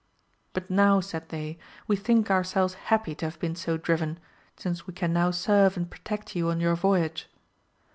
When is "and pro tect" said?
5.77-6.33